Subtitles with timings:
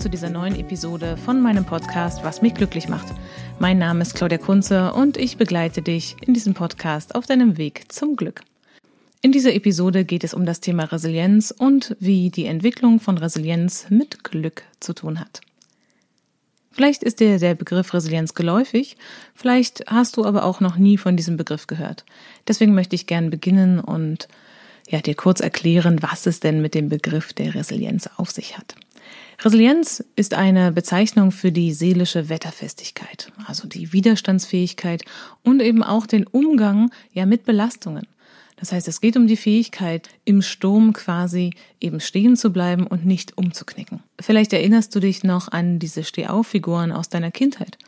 [0.00, 3.08] zu dieser neuen Episode von meinem Podcast Was mich glücklich macht.
[3.58, 7.92] Mein Name ist Claudia Kunze und ich begleite dich in diesem Podcast auf deinem Weg
[7.92, 8.40] zum Glück.
[9.20, 13.90] In dieser Episode geht es um das Thema Resilienz und wie die Entwicklung von Resilienz
[13.90, 15.42] mit Glück zu tun hat.
[16.72, 18.96] Vielleicht ist dir der Begriff Resilienz geläufig,
[19.34, 22.06] vielleicht hast du aber auch noch nie von diesem Begriff gehört.
[22.48, 24.28] Deswegen möchte ich gern beginnen und
[24.88, 28.76] ja, dir kurz erklären, was es denn mit dem Begriff der Resilienz auf sich hat.
[29.42, 35.02] Resilienz ist eine Bezeichnung für die seelische Wetterfestigkeit, also die Widerstandsfähigkeit
[35.42, 38.06] und eben auch den Umgang ja mit Belastungen.
[38.56, 43.06] Das heißt, es geht um die Fähigkeit, im Sturm quasi eben stehen zu bleiben und
[43.06, 44.02] nicht umzuknicken.
[44.20, 47.78] Vielleicht erinnerst du dich noch an diese Stehauf-Figuren aus deiner Kindheit.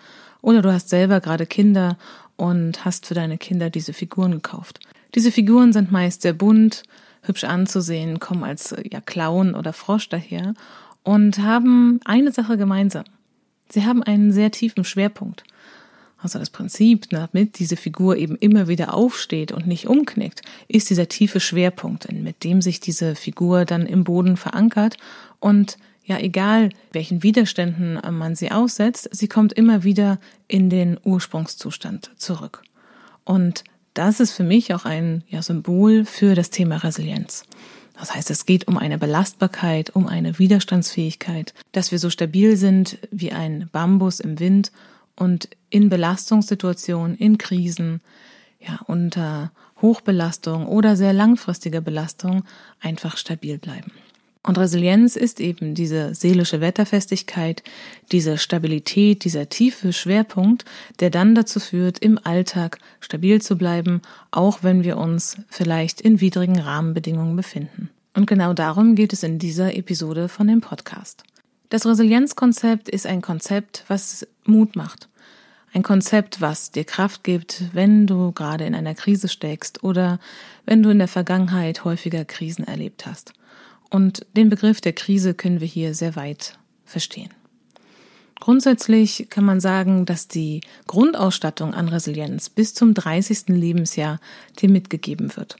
[0.40, 1.98] Oder du hast selber gerade Kinder
[2.36, 4.80] und hast für deine Kinder diese Figuren gekauft.
[5.14, 6.84] Diese Figuren sind meist sehr bunt,
[7.20, 10.54] hübsch anzusehen, kommen als ja, Clown oder Frosch daher
[11.02, 13.04] und haben eine Sache gemeinsam.
[13.68, 15.44] Sie haben einen sehr tiefen Schwerpunkt.
[16.18, 21.08] Also das Prinzip, damit diese Figur eben immer wieder aufsteht und nicht umknickt, ist dieser
[21.08, 24.98] tiefe Schwerpunkt, mit dem sich diese Figur dann im Boden verankert
[25.40, 32.10] und ja, egal welchen Widerständen man sie aussetzt, sie kommt immer wieder in den Ursprungszustand
[32.16, 32.62] zurück.
[33.24, 37.44] Und das ist für mich auch ein ja, Symbol für das Thema Resilienz.
[37.98, 42.98] Das heißt, es geht um eine Belastbarkeit, um eine Widerstandsfähigkeit, dass wir so stabil sind
[43.10, 44.72] wie ein Bambus im Wind
[45.14, 48.00] und in Belastungssituationen, in Krisen,
[48.60, 52.44] ja, unter Hochbelastung oder sehr langfristiger Belastung
[52.80, 53.92] einfach stabil bleiben.
[54.44, 57.62] Und Resilienz ist eben diese seelische Wetterfestigkeit,
[58.10, 60.64] diese Stabilität, dieser tiefe Schwerpunkt,
[60.98, 64.02] der dann dazu führt, im Alltag stabil zu bleiben,
[64.32, 67.88] auch wenn wir uns vielleicht in widrigen Rahmenbedingungen befinden.
[68.14, 71.22] Und genau darum geht es in dieser Episode von dem Podcast.
[71.68, 75.08] Das Resilienzkonzept ist ein Konzept, was Mut macht.
[75.72, 80.18] Ein Konzept, was dir Kraft gibt, wenn du gerade in einer Krise steckst oder
[80.66, 83.32] wenn du in der Vergangenheit häufiger Krisen erlebt hast.
[83.92, 87.28] Und den Begriff der Krise können wir hier sehr weit verstehen.
[88.40, 93.48] Grundsätzlich kann man sagen, dass die Grundausstattung an Resilienz bis zum 30.
[93.48, 94.18] Lebensjahr
[94.58, 95.56] dir mitgegeben wird.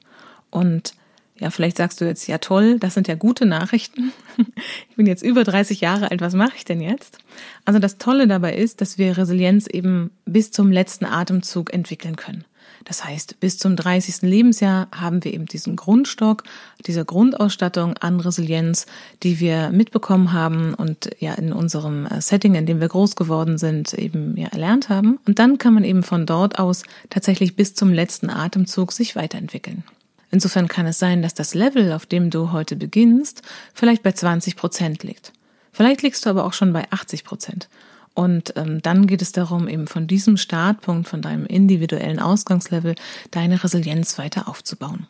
[0.50, 0.94] Und
[1.38, 4.12] ja, vielleicht sagst du jetzt, ja toll, das sind ja gute Nachrichten.
[4.88, 7.18] Ich bin jetzt über 30 Jahre alt, was mache ich denn jetzt?
[7.64, 12.44] Also das Tolle dabei ist, dass wir Resilienz eben bis zum letzten Atemzug entwickeln können.
[12.84, 14.22] Das heißt, bis zum 30.
[14.22, 16.44] Lebensjahr haben wir eben diesen Grundstock,
[16.86, 18.86] diese Grundausstattung an Resilienz,
[19.22, 23.58] die wir mitbekommen haben und ja in unserem äh, Setting, in dem wir groß geworden
[23.58, 25.18] sind, eben ja erlernt haben.
[25.26, 29.84] Und dann kann man eben von dort aus tatsächlich bis zum letzten Atemzug sich weiterentwickeln.
[30.30, 33.42] Insofern kann es sein, dass das Level, auf dem du heute beginnst,
[33.74, 35.32] vielleicht bei 20 Prozent liegt.
[35.72, 37.68] Vielleicht liegst du aber auch schon bei 80 Prozent.
[38.14, 42.94] Und ähm, dann geht es darum, eben von diesem Startpunkt, von deinem individuellen Ausgangslevel,
[43.30, 45.06] deine Resilienz weiter aufzubauen.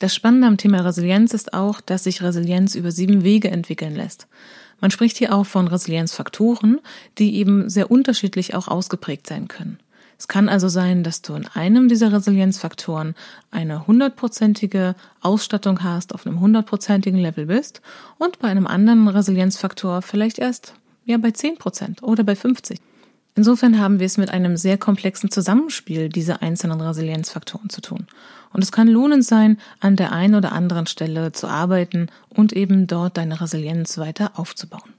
[0.00, 4.26] Das Spannende am Thema Resilienz ist auch, dass sich Resilienz über sieben Wege entwickeln lässt.
[4.80, 6.80] Man spricht hier auch von Resilienzfaktoren,
[7.18, 9.78] die eben sehr unterschiedlich auch ausgeprägt sein können.
[10.18, 13.14] Es kann also sein, dass du in einem dieser Resilienzfaktoren
[13.50, 17.80] eine hundertprozentige Ausstattung hast, auf einem hundertprozentigen Level bist
[18.18, 20.74] und bei einem anderen Resilienzfaktor vielleicht erst
[21.10, 22.80] ja bei zehn Prozent oder bei 50.
[23.36, 28.06] Insofern haben wir es mit einem sehr komplexen Zusammenspiel dieser einzelnen Resilienzfaktoren zu tun.
[28.52, 32.86] Und es kann lohnend sein, an der einen oder anderen Stelle zu arbeiten und eben
[32.86, 34.94] dort deine Resilienz weiter aufzubauen.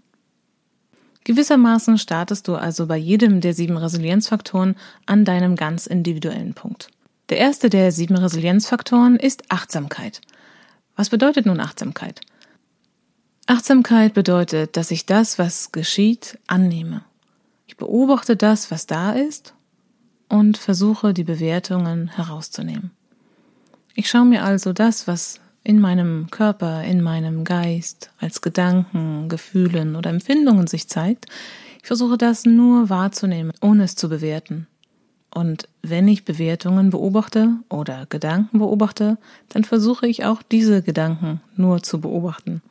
[1.24, 6.90] Gewissermaßen startest du also bei jedem der sieben Resilienzfaktoren an deinem ganz individuellen Punkt.
[7.30, 10.22] Der erste der sieben Resilienzfaktoren ist Achtsamkeit.
[10.96, 12.22] Was bedeutet nun Achtsamkeit?
[13.48, 17.04] Achtsamkeit bedeutet, dass ich das, was geschieht, annehme.
[17.68, 19.54] Ich beobachte das, was da ist
[20.30, 22.92] und versuche die Bewertungen herauszunehmen.
[23.96, 29.96] Ich schaue mir also das, was in meinem Körper, in meinem Geist, als Gedanken, Gefühlen
[29.96, 31.26] oder Empfindungen sich zeigt.
[31.82, 34.68] Ich versuche das nur wahrzunehmen, ohne es zu bewerten.
[35.34, 39.18] Und wenn ich Bewertungen beobachte oder Gedanken beobachte,
[39.50, 42.62] dann versuche ich auch diese Gedanken nur zu beobachten.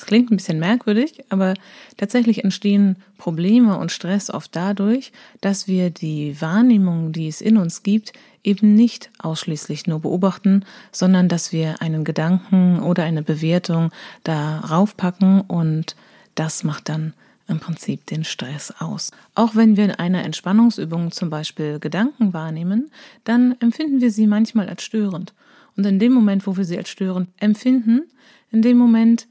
[0.00, 1.52] Das klingt ein bisschen merkwürdig, aber
[1.98, 5.12] tatsächlich entstehen Probleme und Stress oft dadurch,
[5.42, 11.28] dass wir die Wahrnehmung, die es in uns gibt, eben nicht ausschließlich nur beobachten, sondern
[11.28, 13.90] dass wir einen Gedanken oder eine Bewertung
[14.24, 15.96] darauf packen und
[16.34, 17.12] das macht dann
[17.46, 19.10] im Prinzip den Stress aus.
[19.34, 22.90] Auch wenn wir in einer Entspannungsübung zum Beispiel Gedanken wahrnehmen,
[23.24, 25.34] dann empfinden wir sie manchmal als störend.
[25.76, 28.04] Und in dem Moment, wo wir sie als störend empfinden,
[28.50, 29.26] in dem Moment,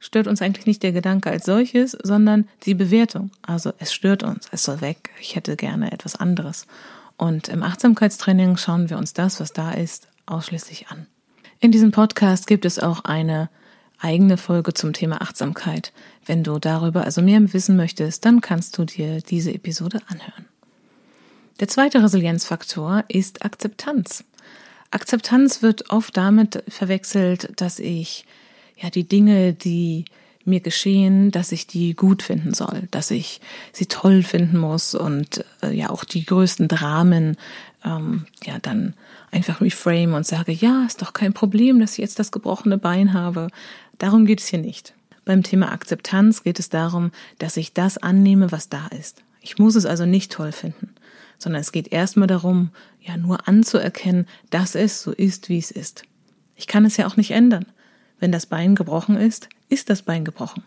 [0.00, 3.30] stört uns eigentlich nicht der Gedanke als solches, sondern die Bewertung.
[3.42, 6.66] Also es stört uns, es soll weg, ich hätte gerne etwas anderes.
[7.16, 11.06] Und im Achtsamkeitstraining schauen wir uns das, was da ist, ausschließlich an.
[11.60, 13.50] In diesem Podcast gibt es auch eine
[13.98, 15.92] eigene Folge zum Thema Achtsamkeit.
[16.24, 20.46] Wenn du darüber also mehr wissen möchtest, dann kannst du dir diese Episode anhören.
[21.60, 24.24] Der zweite Resilienzfaktor ist Akzeptanz.
[24.90, 28.24] Akzeptanz wird oft damit verwechselt, dass ich
[28.80, 30.04] ja die Dinge, die
[30.44, 33.40] mir geschehen, dass ich die gut finden soll, dass ich
[33.72, 37.36] sie toll finden muss und äh, ja auch die größten Dramen
[37.84, 38.94] ähm, ja dann
[39.30, 43.12] einfach reframe und sage, ja, ist doch kein Problem, dass ich jetzt das gebrochene Bein
[43.12, 43.48] habe.
[43.98, 44.94] Darum geht es hier nicht.
[45.24, 49.22] Beim Thema Akzeptanz geht es darum, dass ich das annehme, was da ist.
[49.42, 50.94] Ich muss es also nicht toll finden,
[51.38, 56.02] sondern es geht erstmal darum, ja nur anzuerkennen, dass es so ist, wie es ist.
[56.56, 57.66] Ich kann es ja auch nicht ändern.
[58.20, 60.62] Wenn das Bein gebrochen ist, ist das Bein gebrochen.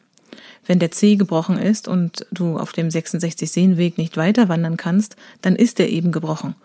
[0.66, 5.16] Wenn der Zeh gebrochen ist und du auf dem 66 Sehenweg nicht weiter wandern kannst,
[5.42, 6.56] dann ist er eben gebrochen.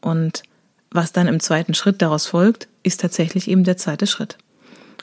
[0.00, 0.42] Und
[0.90, 4.38] was dann im zweiten Schritt daraus folgt, ist tatsächlich eben der zweite Schritt.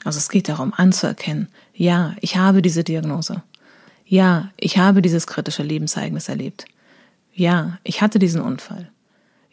[0.04, 3.42] Also es geht darum anzuerkennen, ja, ich habe diese Diagnose.
[4.06, 6.66] Ja, ich habe dieses kritische Lebensereignis erlebt.
[7.34, 8.92] Ja, ich hatte diesen Unfall.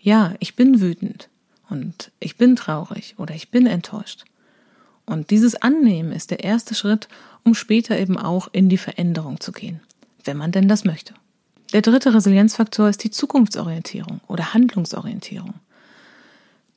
[0.00, 1.28] Ja, ich bin wütend
[1.68, 4.24] und ich bin traurig oder ich bin enttäuscht.
[5.10, 7.08] Und dieses Annehmen ist der erste Schritt,
[7.42, 9.80] um später eben auch in die Veränderung zu gehen,
[10.22, 11.14] wenn man denn das möchte.
[11.72, 15.54] Der dritte Resilienzfaktor ist die Zukunftsorientierung oder Handlungsorientierung.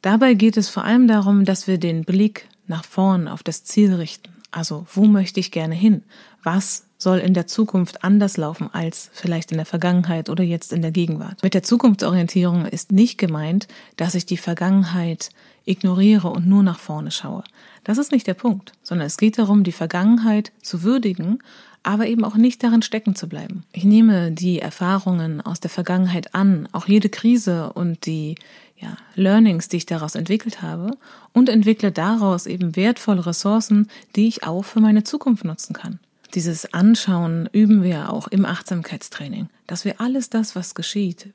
[0.02, 3.94] Dabei geht es vor allem darum, dass wir den Blick nach vorn auf das Ziel
[3.94, 4.32] richten.
[4.50, 6.02] Also, wo möchte ich gerne hin?
[6.42, 10.82] Was soll in der Zukunft anders laufen als vielleicht in der Vergangenheit oder jetzt in
[10.82, 11.44] der Gegenwart?
[11.44, 13.68] Mit der Zukunftsorientierung ist nicht gemeint,
[13.98, 15.30] dass ich die Vergangenheit
[15.66, 17.44] ignoriere und nur nach vorne schaue.
[17.84, 21.40] Das ist nicht der Punkt, sondern es geht darum, die Vergangenheit zu würdigen,
[21.84, 23.66] aber eben auch nicht darin stecken zu bleiben.
[23.74, 28.36] Ich nehme die Erfahrungen aus der Vergangenheit an, auch jede Krise und die
[28.78, 30.98] ja, Learnings, die ich daraus entwickelt habe
[31.34, 36.00] und entwickle daraus eben wertvolle Ressourcen, die ich auch für meine Zukunft nutzen kann.
[36.34, 41.28] Dieses Anschauen üben wir auch im Achtsamkeitstraining, dass wir alles das, was geschieht,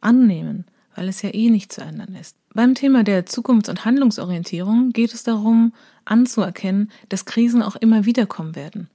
[0.00, 0.64] annehmen,
[0.94, 2.36] weil es ja eh nicht zu ändern ist.
[2.54, 5.74] Beim Thema der Zukunfts- und Handlungsorientierung geht es darum,
[6.06, 8.88] anzuerkennen, dass Krisen auch immer wieder kommen werden.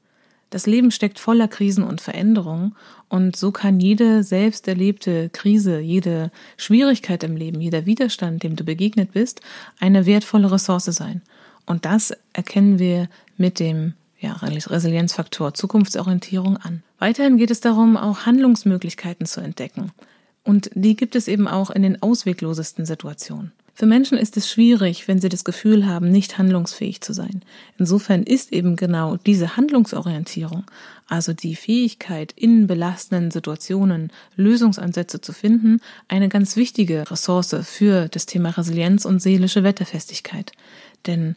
[0.49, 2.75] Das Leben steckt voller Krisen und Veränderungen
[3.07, 8.63] und so kann jede selbst erlebte Krise, jede Schwierigkeit im Leben, jeder Widerstand, dem du
[8.63, 9.41] begegnet bist,
[9.79, 11.21] eine wertvolle Ressource sein.
[11.67, 13.07] Und das erkennen wir
[13.37, 16.83] mit dem ja, Resilienzfaktor Zukunftsorientierung an.
[16.99, 19.91] Weiterhin geht es darum, auch Handlungsmöglichkeiten zu entdecken.
[20.43, 23.51] Und die gibt es eben auch in den ausweglosesten Situationen.
[23.73, 27.41] Für Menschen ist es schwierig, wenn sie das Gefühl haben, nicht handlungsfähig zu sein.
[27.79, 30.65] Insofern ist eben genau diese Handlungsorientierung,
[31.07, 38.25] also die Fähigkeit, in belastenden Situationen Lösungsansätze zu finden, eine ganz wichtige Ressource für das
[38.25, 40.51] Thema Resilienz und seelische Wetterfestigkeit.
[41.07, 41.35] Denn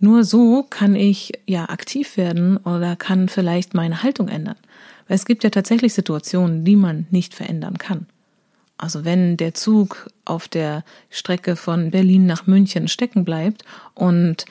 [0.00, 4.56] nur so kann ich ja aktiv werden oder kann vielleicht meine Haltung ändern.
[5.06, 8.06] Weil es gibt ja tatsächlich Situationen, die man nicht verändern kann.
[8.76, 13.64] Also wenn der Zug auf der Strecke von Berlin nach München stecken bleibt
[13.94, 14.44] und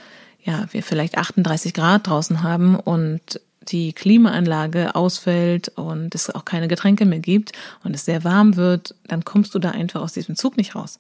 [0.44, 3.40] ja, wir vielleicht 38 Grad draußen haben und
[3.70, 7.52] die Klimaanlage ausfällt und es auch keine Getränke mehr gibt
[7.84, 10.98] und es sehr warm wird, dann kommst du da einfach aus diesem Zug nicht raus.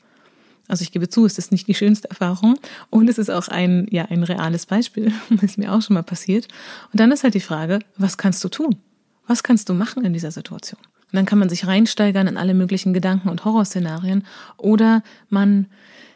[0.67, 2.59] Also ich gebe zu, es ist nicht die schönste Erfahrung
[2.89, 5.13] und es ist auch ein, ja, ein reales Beispiel.
[5.29, 6.47] Das ist mir auch schon mal passiert.
[6.91, 8.75] Und dann ist halt die Frage, was kannst du tun?
[9.27, 10.79] Was kannst du machen in dieser Situation?
[10.79, 14.25] Und dann kann man sich reinsteigern in alle möglichen Gedanken und Horrorszenarien
[14.57, 15.67] oder man,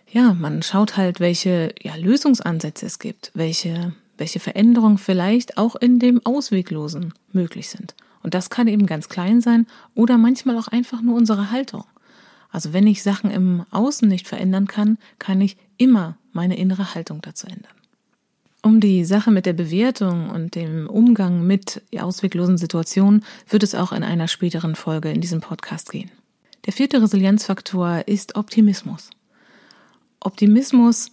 [0.10, 6.00] ja, man schaut halt, welche ja, Lösungsansätze es gibt, welche, welche Veränderungen vielleicht auch in
[6.00, 7.96] dem Ausweglosen möglich sind.
[8.22, 9.66] Und das kann eben ganz klein sein
[9.96, 11.86] oder manchmal auch einfach nur unsere Haltung.
[12.52, 17.22] Also wenn ich Sachen im Außen nicht verändern kann, kann ich immer meine innere Haltung
[17.22, 17.72] dazu ändern.
[18.64, 23.92] Um die Sache mit der Bewertung und dem Umgang mit ausweglosen Situationen wird es auch
[23.92, 26.12] in einer späteren Folge in diesem Podcast gehen.
[26.66, 29.10] Der vierte Resilienzfaktor ist Optimismus.
[30.20, 31.12] Optimismus,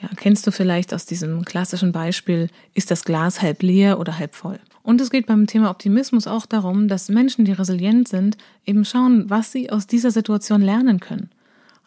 [0.00, 4.34] ja, kennst du vielleicht aus diesem klassischen Beispiel, ist das Glas halb leer oder halb
[4.34, 4.58] voll.
[4.84, 8.36] Und es geht beim Thema Optimismus auch darum, dass Menschen, die resilient sind,
[8.66, 11.30] eben schauen, was sie aus dieser Situation lernen können.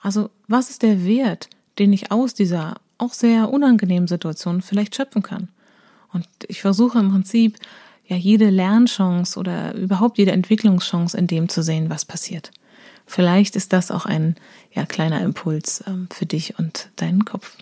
[0.01, 5.21] Also, was ist der Wert, den ich aus dieser auch sehr unangenehmen Situationen vielleicht schöpfen
[5.21, 5.49] kann.
[6.11, 7.57] Und ich versuche im Prinzip
[8.07, 12.51] ja jede Lernchance oder überhaupt jede Entwicklungschance in dem zu sehen, was passiert.
[13.05, 14.35] Vielleicht ist das auch ein
[14.73, 17.57] ja, kleiner Impuls ähm, für dich und deinen Kopf.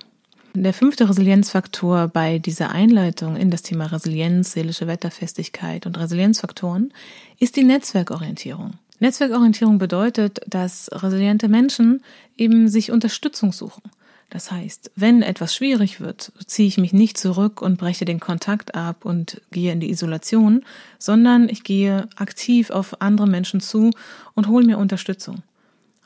[0.58, 6.94] Der fünfte Resilienzfaktor bei dieser Einleitung in das Thema Resilienz, seelische Wetterfestigkeit und Resilienzfaktoren
[7.38, 8.76] ist die Netzwerkorientierung.
[9.02, 12.02] Netzwerkorientierung bedeutet, dass resiliente Menschen
[12.38, 13.84] eben sich Unterstützung suchen.
[14.30, 18.76] Das heißt, wenn etwas schwierig wird, ziehe ich mich nicht zurück und breche den Kontakt
[18.76, 20.64] ab und gehe in die Isolation,
[20.98, 23.92] sondern ich gehe aktiv auf andere Menschen zu
[24.36, 25.44] und hole mir Unterstützung.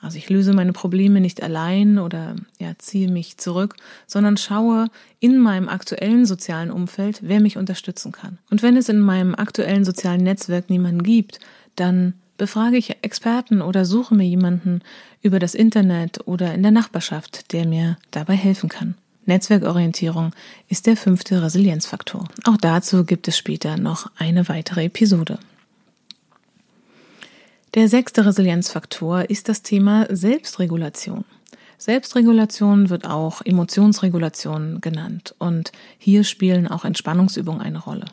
[0.01, 3.75] Also ich löse meine Probleme nicht allein oder ja, ziehe mich zurück,
[4.08, 4.88] sondern schaue
[5.20, 8.38] in meinem aktuellen sozialen Umfeld, wer mich unterstützen kann.
[8.50, 11.39] Und wenn es in meinem aktuellen sozialen Netzwerk niemanden gibt,
[11.75, 14.82] dann befrage ich Experten oder suche mir jemanden
[15.22, 18.96] über das Internet oder in der Nachbarschaft, der mir dabei helfen kann.
[19.25, 20.32] Netzwerkorientierung
[20.70, 22.27] ist der fünfte Resilienzfaktor.
[22.46, 25.38] Auch dazu gibt es später noch eine weitere Episode.
[27.76, 31.24] Der sechste Resilienzfaktor ist das Thema Selbstregulation.
[31.78, 38.06] Selbstregulation wird auch Emotionsregulation genannt und hier spielen auch Entspannungsübungen eine Rolle.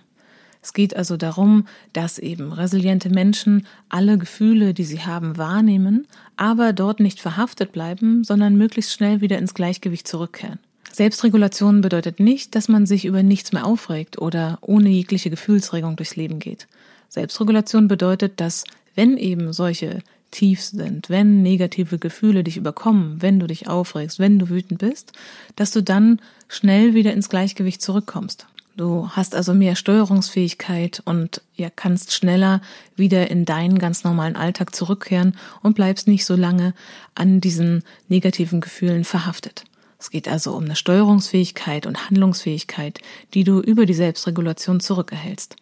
[0.60, 6.74] Es geht also darum, dass eben resiliente Menschen alle Gefühle, die sie haben, wahrnehmen, aber
[6.74, 10.58] dort nicht verhaftet bleiben, sondern möglichst schnell wieder ins Gleichgewicht zurückkehren.
[10.92, 16.16] Selbstregulation bedeutet nicht, dass man sich über nichts mehr aufregt oder ohne jegliche Gefühlsregung durchs
[16.16, 16.68] Leben geht.
[17.08, 18.64] Selbstregulation bedeutet, dass
[18.96, 24.38] wenn eben solche Tiefs sind, wenn negative Gefühle dich überkommen, wenn du dich aufregst, wenn
[24.38, 25.12] du wütend bist,
[25.54, 28.46] dass du dann schnell wieder ins Gleichgewicht zurückkommst.
[28.76, 32.60] Du hast also mehr Steuerungsfähigkeit und ja, kannst schneller
[32.94, 36.74] wieder in deinen ganz normalen Alltag zurückkehren und bleibst nicht so lange
[37.14, 39.64] an diesen negativen Gefühlen verhaftet.
[39.98, 43.00] Es geht also um eine Steuerungsfähigkeit und Handlungsfähigkeit,
[43.32, 45.56] die du über die Selbstregulation zurückerhältst.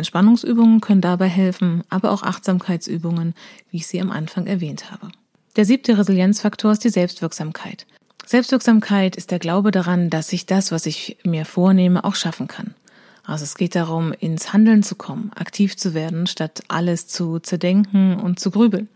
[0.00, 3.34] Entspannungsübungen können dabei helfen, aber auch Achtsamkeitsübungen,
[3.70, 5.12] wie ich sie am Anfang erwähnt habe.
[5.56, 7.86] Der siebte Resilienzfaktor ist die Selbstwirksamkeit.
[8.26, 12.74] Selbstwirksamkeit ist der Glaube daran, dass ich das, was ich mir vornehme, auch schaffen kann.
[13.24, 18.18] Also es geht darum, ins Handeln zu kommen, aktiv zu werden, statt alles zu zerdenken
[18.18, 18.88] und zu grübeln.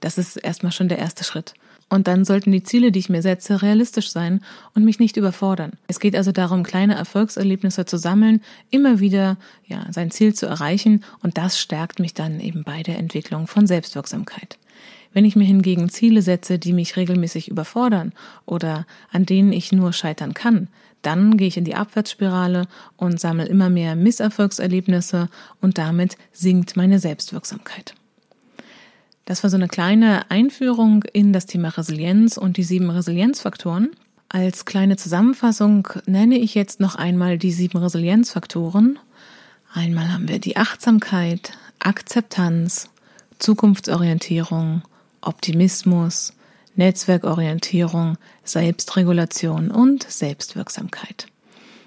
[0.00, 1.54] Das ist erstmal schon der erste Schritt.
[1.94, 4.40] Und dann sollten die Ziele, die ich mir setze, realistisch sein
[4.74, 5.74] und mich nicht überfordern.
[5.86, 9.36] Es geht also darum, kleine Erfolgserlebnisse zu sammeln, immer wieder
[9.68, 13.68] ja, sein Ziel zu erreichen und das stärkt mich dann eben bei der Entwicklung von
[13.68, 14.58] Selbstwirksamkeit.
[15.12, 18.12] Wenn ich mir hingegen Ziele setze, die mich regelmäßig überfordern
[18.44, 20.66] oder an denen ich nur scheitern kann,
[21.02, 25.28] dann gehe ich in die Abwärtsspirale und sammle immer mehr Misserfolgserlebnisse
[25.60, 27.94] und damit sinkt meine Selbstwirksamkeit.
[29.24, 33.90] Das war so eine kleine Einführung in das Thema Resilienz und die sieben Resilienzfaktoren.
[34.28, 38.98] Als kleine Zusammenfassung nenne ich jetzt noch einmal die sieben Resilienzfaktoren.
[39.72, 42.90] Einmal haben wir die Achtsamkeit, Akzeptanz,
[43.38, 44.82] Zukunftsorientierung,
[45.20, 46.34] Optimismus,
[46.76, 51.26] Netzwerkorientierung, Selbstregulation und Selbstwirksamkeit.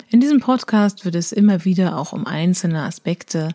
[0.10, 3.50] In diesem Podcast wird es immer wieder auch um einzelne Aspekte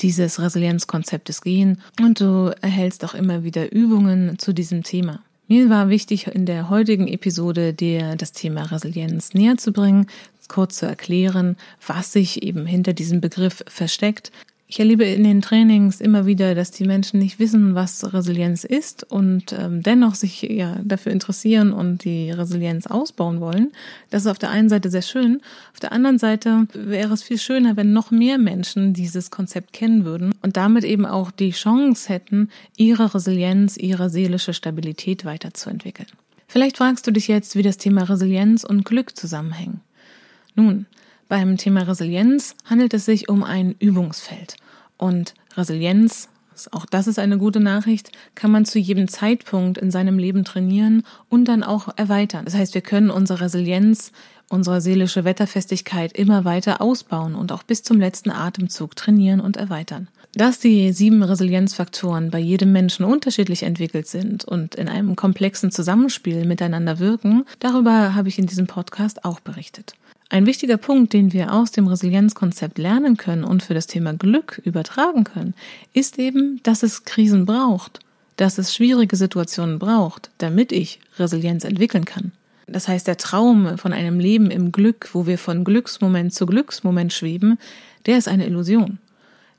[0.00, 5.20] dieses Resilienzkonzeptes gehen und du erhältst auch immer wieder Übungen zu diesem Thema.
[5.48, 10.06] Mir war wichtig, in der heutigen Episode dir das Thema Resilienz näher zu bringen,
[10.48, 14.32] kurz zu erklären, was sich eben hinter diesem Begriff versteckt,
[14.70, 19.02] ich erlebe in den Trainings immer wieder, dass die Menschen nicht wissen, was Resilienz ist
[19.10, 23.72] und ähm, dennoch sich ja dafür interessieren und die Resilienz ausbauen wollen.
[24.10, 25.40] Das ist auf der einen Seite sehr schön.
[25.72, 30.04] Auf der anderen Seite wäre es viel schöner, wenn noch mehr Menschen dieses Konzept kennen
[30.04, 36.08] würden und damit eben auch die Chance hätten, ihre Resilienz, ihre seelische Stabilität weiterzuentwickeln.
[36.46, 39.80] Vielleicht fragst du dich jetzt, wie das Thema Resilienz und Glück zusammenhängen.
[40.54, 40.84] Nun,
[41.28, 44.56] beim Thema Resilienz handelt es sich um ein Übungsfeld.
[44.96, 46.28] Und Resilienz,
[46.72, 51.04] auch das ist eine gute Nachricht, kann man zu jedem Zeitpunkt in seinem Leben trainieren
[51.28, 52.44] und dann auch erweitern.
[52.44, 54.12] Das heißt, wir können unsere Resilienz,
[54.48, 60.08] unsere seelische Wetterfestigkeit immer weiter ausbauen und auch bis zum letzten Atemzug trainieren und erweitern.
[60.34, 66.44] Dass die sieben Resilienzfaktoren bei jedem Menschen unterschiedlich entwickelt sind und in einem komplexen Zusammenspiel
[66.44, 69.94] miteinander wirken, darüber habe ich in diesem Podcast auch berichtet.
[70.30, 74.60] Ein wichtiger Punkt, den wir aus dem Resilienzkonzept lernen können und für das Thema Glück
[74.62, 75.54] übertragen können,
[75.94, 78.00] ist eben, dass es Krisen braucht,
[78.36, 82.32] dass es schwierige Situationen braucht, damit ich Resilienz entwickeln kann.
[82.66, 87.14] Das heißt, der Traum von einem Leben im Glück, wo wir von Glücksmoment zu Glücksmoment
[87.14, 87.58] schweben,
[88.04, 88.98] der ist eine Illusion,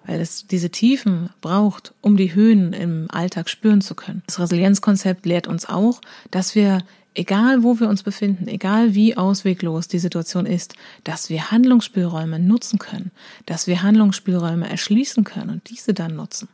[0.05, 4.21] weil es diese Tiefen braucht, um die Höhen im Alltag spüren zu können.
[4.27, 5.99] Das Resilienzkonzept lehrt uns auch,
[6.29, 6.83] dass wir
[7.19, 12.79] egal wo wir uns befinden, egal wie ausweglos die Situation ist, dass wir Handlungsspielräume nutzen
[12.79, 13.11] können,
[13.45, 16.47] dass wir Handlungsspielräume erschließen können und diese dann nutzen.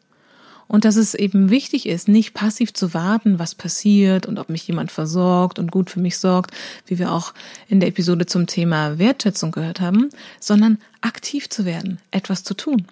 [0.68, 4.68] Und dass es eben wichtig ist, nicht passiv zu warten, was passiert und ob mich
[4.68, 6.50] jemand versorgt und gut für mich sorgt,
[6.88, 7.36] wie wir auch
[7.68, 12.88] in der Episode zum Thema Wertschätzung gehört haben, sondern aktiv zu werden, etwas zu tun.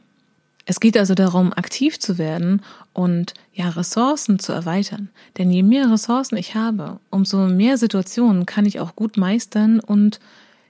[0.65, 2.61] Es geht also darum, aktiv zu werden
[2.93, 5.09] und ja, Ressourcen zu erweitern.
[5.37, 10.19] Denn je mehr Ressourcen ich habe, umso mehr Situationen kann ich auch gut meistern und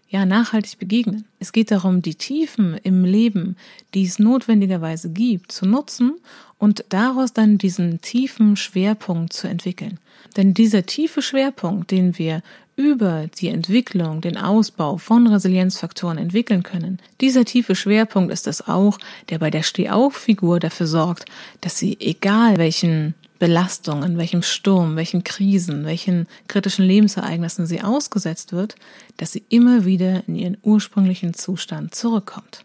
[0.10, 1.26] ja, nachhaltig begegnen.
[1.40, 3.56] Es geht darum, die Tiefen im Leben,
[3.96, 6.14] die es notwendigerweise gibt, zu nutzen
[6.60, 10.00] und daraus dann diesen tiefen Schwerpunkt zu entwickeln.
[10.38, 12.44] Denn dieser tiefe Schwerpunkt, den wir
[12.76, 18.98] über die Entwicklung, den Ausbau von Resilienzfaktoren entwickeln können, dieser tiefe Schwerpunkt ist es auch,
[19.30, 21.26] der bei der Stehauffigur dafür sorgt,
[21.62, 28.76] dass sie, egal welchen Belastungen, welchem Sturm, welchen Krisen, welchen kritischen Lebensereignissen sie ausgesetzt wird,
[29.18, 32.64] dass sie immer wieder in ihren ursprünglichen Zustand zurückkommt.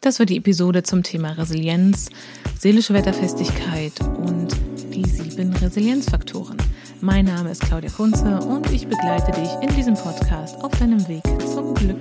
[0.00, 2.10] Das war die Episode zum Thema Resilienz,
[2.58, 4.48] seelische Wetterfestigkeit und
[4.92, 6.63] die sieben Resilienzfaktoren.
[7.04, 11.22] Mein Name ist Claudia Kunze und ich begleite dich in diesem Podcast auf deinem Weg
[11.42, 12.00] zum Glück.